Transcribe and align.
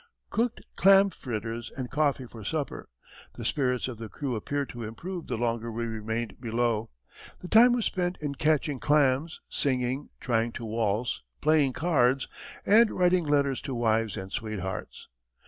Cooked 0.31 0.61
clam 0.75 1.11
fritters 1.11 1.69
and 1.69 1.91
coffee 1.91 2.25
for 2.25 2.43
supper. 2.43 2.89
The 3.35 3.45
spirits 3.45 3.87
of 3.87 3.99
the 3.99 4.09
crew 4.09 4.35
appeared 4.35 4.69
to 4.69 4.81
improve 4.81 5.27
the 5.27 5.37
longer 5.37 5.71
we 5.71 5.85
remained 5.85 6.41
below; 6.41 6.89
the 7.39 7.47
time 7.47 7.73
was 7.73 7.85
spent 7.85 8.17
in 8.19 8.33
catching 8.33 8.79
clams, 8.79 9.41
singing, 9.47 10.09
trying 10.19 10.53
to 10.53 10.65
waltz, 10.65 11.21
playing 11.39 11.73
cards, 11.73 12.27
and 12.65 12.89
writing 12.89 13.25
letters 13.25 13.61
to 13.61 13.75
wives 13.75 14.17
and 14.17 14.33
sweethearts. 14.33 15.07